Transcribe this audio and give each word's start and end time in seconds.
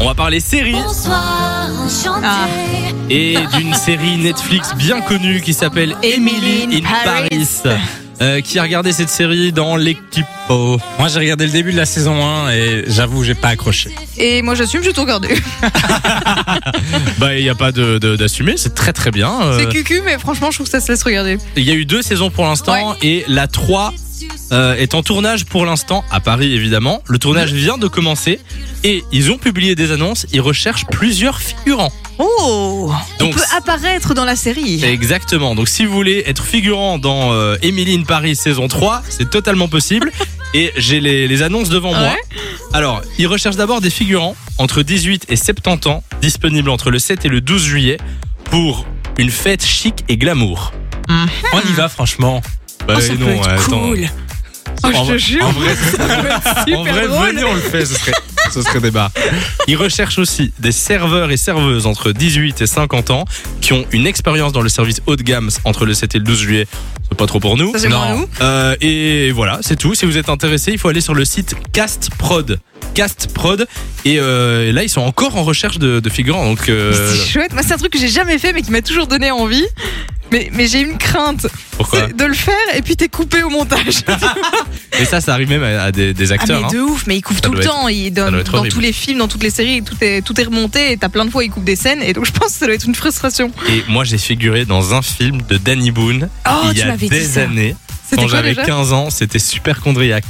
On 0.00 0.06
va 0.06 0.14
parler 0.14 0.40
série. 0.40 0.74
Ah. 1.10 2.48
et 3.10 3.36
d'une 3.56 3.74
série 3.74 4.16
Netflix 4.16 4.74
bien 4.74 5.00
connue 5.00 5.40
qui 5.40 5.52
s'appelle 5.54 5.94
Emily 6.02 6.68
in 6.72 6.80
Paris. 7.04 7.48
Euh, 8.22 8.42
qui 8.42 8.58
a 8.58 8.62
regardé 8.62 8.92
cette 8.92 9.08
série 9.08 9.50
dans 9.50 9.76
l'équipe 9.76 10.26
Moi, 10.50 11.08
j'ai 11.08 11.18
regardé 11.20 11.46
le 11.46 11.52
début 11.52 11.72
de 11.72 11.78
la 11.78 11.86
saison 11.86 12.22
1 12.22 12.50
et 12.50 12.84
j'avoue, 12.86 13.24
j'ai 13.24 13.34
pas 13.34 13.48
accroché. 13.48 13.94
Et 14.18 14.42
moi 14.42 14.54
j'assume, 14.54 14.82
j'ai 14.82 14.92
tout 14.92 15.00
regardé. 15.02 15.28
Bah, 17.18 17.34
il 17.34 17.42
n'y 17.42 17.48
a 17.48 17.54
pas 17.54 17.72
de- 17.72 17.98
de- 17.98 18.16
d'assumer, 18.16 18.54
c'est 18.56 18.74
très 18.74 18.92
très 18.92 19.10
bien. 19.10 19.30
Euh, 19.42 19.58
C'est 19.58 19.68
cucu, 19.68 20.02
mais 20.04 20.18
franchement, 20.18 20.50
je 20.50 20.56
trouve 20.58 20.66
que 20.66 20.70
ça 20.70 20.80
se 20.80 20.90
laisse 20.92 21.02
regarder. 21.02 21.38
Il 21.56 21.64
y 21.64 21.70
a 21.70 21.74
eu 21.74 21.84
deux 21.86 22.02
saisons 22.02 22.30
pour 22.30 22.44
l'instant 22.44 22.94
et 23.02 23.24
la 23.28 23.46
3 23.46 23.92
euh, 24.52 24.74
est 24.76 24.94
en 24.94 25.02
tournage 25.02 25.44
pour 25.44 25.64
l'instant 25.66 26.04
à 26.10 26.20
Paris 26.20 26.52
évidemment. 26.52 27.02
Le 27.06 27.18
tournage 27.18 27.52
vient 27.52 27.78
de 27.78 27.88
commencer 27.88 28.40
et 28.84 29.04
ils 29.12 29.30
ont 29.30 29.38
publié 29.38 29.74
des 29.74 29.92
annonces. 29.92 30.26
Ils 30.32 30.40
recherchent 30.40 30.86
plusieurs 30.86 31.40
figurants. 31.40 31.92
Oh 32.18 32.92
Donc, 33.18 33.30
On 33.34 33.36
peut 33.36 33.44
apparaître 33.56 34.14
dans 34.14 34.24
la 34.24 34.36
série. 34.36 34.82
Exactement. 34.84 35.54
Donc 35.54 35.68
si 35.68 35.84
vous 35.84 35.92
voulez 35.94 36.24
être 36.26 36.44
figurant 36.44 36.98
dans 36.98 37.32
euh, 37.32 37.56
Emily 37.62 37.94
in 37.94 38.02
Paris 38.02 38.36
saison 38.36 38.68
3, 38.68 39.02
c'est 39.08 39.30
totalement 39.30 39.68
possible. 39.68 40.10
Et 40.52 40.72
j'ai 40.76 40.98
les, 40.98 41.28
les 41.28 41.42
annonces 41.42 41.68
devant 41.68 41.94
moi. 41.94 42.12
Alors, 42.72 43.02
ils 43.18 43.28
recherchent 43.28 43.54
d'abord 43.54 43.80
des 43.80 43.90
figurants 43.90 44.34
entre 44.58 44.82
18 44.82 45.26
et 45.28 45.36
70 45.36 45.88
ans, 45.88 46.02
disponibles 46.20 46.70
entre 46.70 46.90
le 46.90 46.98
7 46.98 47.24
et 47.24 47.28
le 47.28 47.40
12 47.40 47.62
juillet, 47.62 47.98
pour 48.50 48.84
une 49.16 49.30
fête 49.30 49.64
chic 49.64 50.04
et 50.08 50.16
glamour. 50.16 50.72
On 51.08 51.60
y 51.68 51.72
va, 51.74 51.88
franchement. 51.88 52.40
Bah, 52.86 52.94
Oh, 52.96 53.00
ça 53.00 53.14
peut 53.14 53.28
être 53.28 53.64
cool. 53.68 54.08
Oh, 54.82 54.88
En 54.94 55.04
je 55.04 55.12
te 55.12 55.18
jure. 55.18 55.44
en 55.46 55.52
vrai, 55.52 55.74
ça 55.76 55.96
peut 55.98 56.26
être 56.26 56.58
super 56.64 56.78
en 56.80 56.84
vrai, 56.84 57.08
drôle. 57.08 57.28
venez, 57.28 57.44
on 57.44 57.54
le 57.54 57.60
fait, 57.60 57.84
ce 57.84 57.94
serait, 57.94 58.12
ce 58.52 58.62
serait 58.62 58.80
débat. 58.80 59.10
Ils 59.68 59.76
recherchent 59.76 60.18
aussi 60.18 60.52
des 60.58 60.72
serveurs 60.72 61.30
et 61.30 61.36
serveuses 61.36 61.86
entre 61.86 62.12
18 62.12 62.60
et 62.62 62.66
50 62.66 63.10
ans 63.10 63.24
qui 63.60 63.72
ont 63.72 63.84
une 63.92 64.06
expérience 64.06 64.52
dans 64.52 64.62
le 64.62 64.68
service 64.68 65.00
haut 65.06 65.16
de 65.16 65.22
gamme 65.22 65.50
entre 65.64 65.84
le 65.86 65.94
7 65.94 66.14
et 66.14 66.18
le 66.18 66.24
12 66.24 66.38
juillet. 66.38 66.66
C'est 67.08 67.18
pas 67.18 67.26
trop 67.26 67.40
pour 67.40 67.56
nous. 67.56 67.76
Ça, 67.76 67.88
pour 67.88 68.06
nous. 68.16 68.28
Euh, 68.40 68.76
et 68.80 69.32
voilà, 69.32 69.58
c'est 69.62 69.76
tout. 69.76 69.94
Si 69.94 70.06
vous 70.06 70.16
êtes 70.16 70.28
intéressé, 70.28 70.72
il 70.72 70.78
faut 70.78 70.88
aller 70.88 71.00
sur 71.00 71.14
le 71.14 71.24
site 71.24 71.54
Cast 71.72 72.10
Prod. 72.18 72.58
Cast 72.94 73.32
Prod. 73.34 73.66
Et 74.04 74.18
euh, 74.18 74.72
là, 74.72 74.82
ils 74.82 74.88
sont 74.88 75.00
encore 75.02 75.36
en 75.36 75.42
recherche 75.44 75.78
de, 75.78 76.00
de 76.00 76.08
figurants. 76.10 76.44
Donc, 76.46 76.68
euh, 76.68 77.12
C'est 77.12 77.30
chouette. 77.32 77.52
Moi, 77.52 77.62
c'est 77.64 77.74
un 77.74 77.78
truc 77.78 77.92
que 77.92 77.98
j'ai 77.98 78.08
jamais 78.08 78.38
fait, 78.38 78.52
mais 78.52 78.62
qui 78.62 78.70
m'a 78.70 78.82
toujours 78.82 79.06
donné 79.06 79.30
envie. 79.30 79.64
Mais, 80.32 80.50
mais 80.54 80.66
j'ai 80.66 80.80
une 80.80 80.96
crainte 80.96 81.46
pourquoi 81.76 82.06
c'est 82.06 82.16
de 82.16 82.24
le 82.24 82.34
faire 82.34 82.54
et 82.76 82.82
puis 82.82 82.94
t'es 82.96 83.08
coupé 83.08 83.42
au 83.42 83.48
montage. 83.50 84.00
Et 85.00 85.04
ça, 85.04 85.20
ça 85.20 85.32
arrive 85.32 85.48
même 85.48 85.62
à, 85.62 85.84
à 85.84 85.92
des, 85.92 86.12
des 86.12 86.30
Ah 86.30 86.34
acteurs. 86.34 86.60
mais 86.60 86.66
hein. 86.66 86.70
de 86.72 86.80
ouf, 86.80 87.04
mais 87.06 87.16
il 87.16 87.22
coupe 87.22 87.36
Ça 87.36 87.42
tout 87.42 87.52
le 87.52 87.56
doit 87.56 87.64
être- 87.64 87.70
temps. 87.72 87.88
Il, 87.88 88.10
dans 88.12 88.24
ça 88.26 88.30
doit 88.30 88.40
être 88.40 88.52
dans 88.52 88.58
horrible. 88.58 88.74
tous 88.74 88.80
les 88.80 88.92
films, 88.92 89.18
dans 89.18 89.28
toutes 89.28 89.42
les 89.42 89.50
séries, 89.50 89.82
tout 89.82 89.96
est, 90.02 90.22
tout 90.22 90.38
est 90.40 90.44
remonté 90.44 90.92
et 90.92 90.96
t'as 90.96 91.08
plein 91.08 91.24
de 91.24 91.30
fois 91.30 91.42
il 91.42 91.50
coupe 91.50 91.64
des 91.64 91.76
scènes 91.76 92.02
et 92.02 92.12
donc 92.12 92.26
je 92.26 92.32
pense 92.32 92.48
que 92.52 92.58
ça 92.58 92.66
doit 92.66 92.74
être 92.74 92.86
une 92.86 92.94
frustration. 92.94 93.50
Et 93.68 93.82
moi, 93.88 94.04
j'ai 94.04 94.18
figuré 94.18 94.64
dans 94.66 94.94
un 94.94 95.02
film 95.02 95.40
de 95.48 95.56
Danny 95.56 95.90
Boone 95.90 96.28
Oh, 96.48 96.50
il 96.64 96.70
y 96.70 96.74
tu 96.74 96.82
a 96.82 96.86
m'avais 96.86 97.08
dit 97.08 97.18
des 97.18 97.24
ça. 97.24 97.42
années. 97.42 97.74
C'était 98.04 98.16
Quand 98.16 98.28
quoi 98.28 98.36
j'avais 98.36 98.50
déjà 98.54 98.64
15 98.66 98.92
ans, 98.92 99.08
c'était 99.10 99.38
super 99.38 99.80
chondriac. 99.82 100.24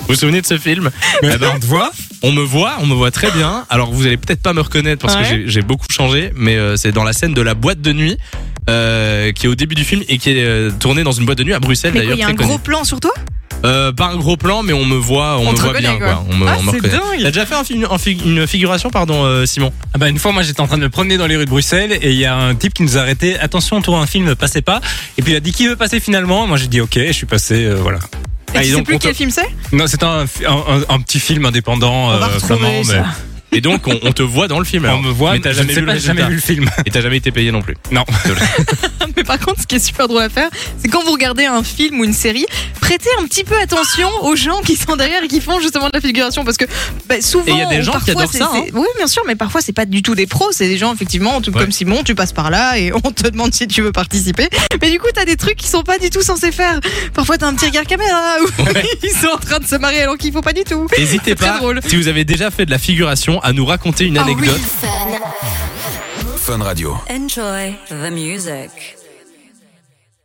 Vous 0.00 0.14
vous 0.14 0.20
souvenez 0.20 0.40
de 0.40 0.46
ce 0.46 0.56
film? 0.58 0.90
Mais 1.22 1.30
Eh 1.34 1.38
ben, 1.38 1.52
on 1.54 1.58
te 1.60 1.66
voit 1.66 1.90
On 2.22 2.32
me 2.32 2.42
voit, 2.42 2.76
on 2.80 2.86
me 2.86 2.94
voit 2.94 3.10
très 3.10 3.30
bien. 3.30 3.66
Alors 3.70 3.92
vous 3.92 4.06
allez 4.06 4.16
peut-être 4.16 4.40
pas 4.42 4.52
me 4.54 4.60
reconnaître 4.62 5.06
parce 5.06 5.16
que 5.28 5.46
j'ai 5.46 5.62
beaucoup 5.62 5.86
changé, 5.90 6.32
mais 6.34 6.56
euh, 6.56 6.76
c'est 6.76 6.92
dans 6.92 7.04
la 7.04 7.12
scène 7.12 7.34
de 7.34 7.42
la 7.42 7.54
boîte 7.54 7.80
de 7.82 7.92
nuit 7.92 8.16
euh, 8.68 9.32
qui 9.32 9.46
est 9.46 9.48
au 9.48 9.54
début 9.54 9.74
du 9.74 9.84
film 9.84 10.02
et 10.08 10.18
qui 10.18 10.30
est 10.30 10.44
euh, 10.44 10.70
tournée 10.70 11.02
dans 11.02 11.12
une 11.12 11.24
boîte 11.24 11.38
de 11.38 11.44
nuit 11.44 11.54
à 11.54 11.60
Bruxelles 11.60 11.92
d'ailleurs. 11.94 12.14
il 12.14 12.20
y 12.20 12.22
a 12.22 12.28
un 12.28 12.34
gros 12.34 12.58
plan 12.58 12.84
sur 12.84 13.00
toi? 13.00 13.12
Euh, 13.64 13.90
pas 13.90 14.06
un 14.06 14.16
gros 14.16 14.36
plan, 14.36 14.62
mais 14.62 14.72
on 14.72 14.84
me 14.84 14.94
voit, 14.96 15.36
on, 15.38 15.48
On 15.48 15.52
me 15.52 15.56
voit 15.58 15.72
bien 15.76 15.96
quoi. 15.98 16.06
quoi. 16.06 16.24
On 16.30 16.36
me, 16.36 16.46
Ah, 16.46 16.56
on 16.60 16.62
me 16.62 16.70
c'est 16.70 16.76
reconnaît. 16.76 16.92
dingue. 16.92 17.22
T'as 17.22 17.30
déjà 17.32 17.44
fait 17.44 17.54
un 17.56 17.64
film- 17.64 17.88
un 17.90 17.98
fi- 17.98 18.12
une 18.24 18.46
figuration, 18.46 18.88
pardon, 18.90 19.24
euh, 19.24 19.46
Simon? 19.46 19.72
Ah 19.94 19.98
bah 19.98 20.08
une 20.08 20.18
fois 20.20 20.30
moi 20.30 20.42
j'étais 20.44 20.60
en 20.60 20.68
train 20.68 20.76
de 20.78 20.82
me 20.82 20.90
promener 20.90 21.16
dans 21.16 21.26
les 21.26 21.34
rues 21.36 21.44
de 21.44 21.50
Bruxelles 21.50 21.98
et 22.00 22.10
il 22.12 22.18
y 22.18 22.24
a 22.24 22.36
un 22.36 22.54
type 22.54 22.72
qui 22.74 22.84
nous 22.84 22.96
a 22.96 23.00
arrêté 23.00 23.36
attention 23.36 23.78
on 23.78 23.82
tourne 23.82 24.00
un 24.00 24.06
film 24.06 24.36
passez 24.36 24.62
pas 24.62 24.80
et 25.16 25.22
puis 25.22 25.32
il 25.32 25.36
a 25.36 25.40
dit 25.40 25.50
qui 25.50 25.66
veut 25.66 25.74
passer 25.74 25.98
finalement? 25.98 26.46
Moi 26.46 26.56
j'ai 26.56 26.68
dit 26.68 26.80
ok 26.80 27.00
je 27.08 27.12
suis 27.12 27.26
passé 27.26 27.64
euh, 27.64 27.74
voilà 27.82 27.98
Et 28.54 28.58
Ah, 28.58 28.62
tu 28.62 28.68
sais 28.74 28.82
plus 28.82 28.98
quel 29.00 29.14
film 29.16 29.30
c'est? 29.32 29.48
Non 29.72 29.86
c'est 29.88 30.04
un, 30.04 30.20
un, 30.46 30.52
un- 30.52 30.94
un 30.94 31.00
petit 31.00 31.18
film 31.18 31.44
indépendant 31.44 32.10
On 32.10 32.18
va 32.18 32.26
euh, 32.28 32.34
retrouver 32.36 32.58
flamand 32.60 32.84
ça. 32.84 33.04
Et 33.52 33.60
donc 33.60 33.86
on, 33.86 33.98
on 34.02 34.12
te 34.12 34.22
voit 34.22 34.46
dans 34.48 34.58
le 34.58 34.64
film. 34.64 34.84
alors. 34.84 34.98
on 34.98 35.02
me 35.02 35.10
voit 35.10 35.32
mais 35.32 35.40
t'as 35.40 35.52
je 35.52 35.56
jamais 35.58 35.68
ne 35.70 35.74
sais 35.74 35.80
vu 35.80 35.86
pas, 35.86 35.94
le 35.94 35.98
jamais 36.00 36.24
vu 36.26 36.34
le 36.34 36.40
film 36.40 36.70
Et 36.86 36.90
t'as 36.90 37.00
jamais 37.00 37.16
été 37.16 37.30
payé 37.32 37.50
non 37.50 37.62
plus. 37.62 37.76
non 37.90 38.04
Mais 39.16 39.24
par 39.24 39.38
contre, 39.38 39.60
ce 39.62 39.66
qui 39.66 39.76
est 39.76 39.78
super 39.84 40.06
drôle 40.08 40.22
à 40.22 40.28
faire, 40.28 40.48
c'est 40.78 40.88
quand 40.88 41.02
vous 41.04 41.12
regardez 41.12 41.44
un 41.46 41.62
film 41.62 42.00
ou 42.00 42.04
une 42.04 42.12
série, 42.12 42.46
prêtez 42.80 43.08
un 43.20 43.24
petit 43.26 43.44
peu 43.44 43.58
attention 43.60 44.08
aux 44.22 44.36
gens 44.36 44.60
qui 44.62 44.76
sont 44.76 44.96
derrière 44.96 45.22
et 45.24 45.28
qui 45.28 45.40
font 45.40 45.60
justement 45.60 45.86
de 45.86 45.92
la 45.94 46.00
figuration. 46.00 46.44
Parce 46.44 46.56
que 46.56 46.66
bah, 47.08 47.20
souvent. 47.20 47.46
Et 47.46 47.50
il 47.52 47.58
y 47.58 47.62
a 47.62 47.66
des 47.66 47.82
gens 47.82 47.92
qui 47.98 48.12
parfois, 48.12 48.22
adorent 48.24 48.32
ça, 48.32 48.50
hein. 48.54 48.64
Oui, 48.74 48.86
bien 48.96 49.06
sûr, 49.06 49.22
mais 49.26 49.34
parfois, 49.34 49.60
c'est 49.60 49.72
pas 49.72 49.86
du 49.86 50.02
tout 50.02 50.14
des 50.14 50.26
pros. 50.26 50.48
C'est 50.52 50.68
des 50.68 50.78
gens, 50.78 50.92
effectivement, 50.94 51.40
tout 51.40 51.50
Ouais. 51.52 51.60
comme 51.62 51.72
Simon, 51.72 52.02
tu 52.04 52.14
passes 52.14 52.32
par 52.32 52.50
là 52.50 52.78
et 52.78 52.92
on 53.04 53.10
te 53.10 53.28
demande 53.28 53.52
si 53.54 53.66
tu 53.66 53.82
veux 53.82 53.92
participer. 53.92 54.48
Mais 54.82 54.90
du 54.90 54.98
coup, 54.98 55.08
t'as 55.14 55.24
des 55.24 55.36
trucs 55.36 55.56
qui 55.56 55.68
sont 55.68 55.82
pas 55.82 55.98
du 55.98 56.10
tout 56.10 56.22
censés 56.22 56.52
faire. 56.52 56.78
Parfois, 57.14 57.38
t'as 57.38 57.46
un 57.46 57.54
petit 57.54 57.66
regard 57.66 57.84
caméra 57.86 58.36
où 58.42 58.62
Ouais. 58.62 58.84
ils 59.02 59.10
sont 59.10 59.28
en 59.34 59.38
train 59.38 59.58
de 59.58 59.66
se 59.66 59.76
marrer 59.76 60.02
alors 60.02 60.16
qu'il 60.18 60.32
faut 60.32 60.42
pas 60.42 60.52
du 60.52 60.64
tout. 60.64 60.86
N'hésitez 60.98 61.34
pas, 61.34 61.58
drôle. 61.58 61.80
si 61.86 61.96
vous 61.96 62.08
avez 62.08 62.24
déjà 62.24 62.50
fait 62.50 62.66
de 62.66 62.70
la 62.70 62.78
figuration, 62.78 63.37
à 63.40 63.52
nous 63.52 63.64
raconter 63.66 64.04
une 64.06 64.18
Ah 64.18 64.24
oui. 64.26 64.32
anecdote. 64.32 64.60
Fun. 64.60 64.88
Fun 66.36 66.62
Radio. 66.62 66.96
Enjoy 67.10 67.74
the 67.88 68.10
music. 68.10 68.70